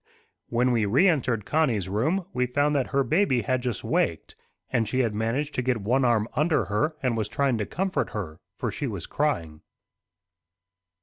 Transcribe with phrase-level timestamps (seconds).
[0.49, 4.35] When we reentered Connie's room, we found that her baby had just waked,
[4.71, 8.09] and she had managed to get one arm under her, and was trying to comfort
[8.09, 9.61] her, for she was crying.